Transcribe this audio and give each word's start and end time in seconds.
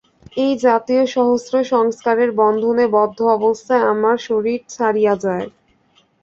এই-জাতীয় 0.37 1.03
সহস্র 1.15 1.53
সংস্কারের 1.71 2.29
বন্ধনে 2.41 2.85
বদ্ধ 2.95 3.19
অবস্থায় 3.37 3.83
আমরা 3.91 4.13
শরীর 4.27 4.59
ছাড়িয়া 4.69 5.13
যাই। 5.23 5.45